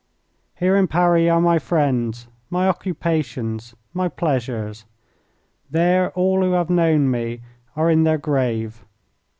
Here 0.55 0.75
in 0.77 0.87
Paris 0.87 1.29
are 1.29 1.39
my 1.39 1.59
friends, 1.59 2.27
my 2.49 2.67
occupations, 2.67 3.75
my 3.93 4.07
pleasures. 4.09 4.85
There 5.69 6.09
all 6.13 6.41
who 6.41 6.53
have 6.53 6.71
known 6.71 7.11
me 7.11 7.41
are 7.75 7.87
in 7.91 8.01
their 8.03 8.17
grave. 8.17 8.83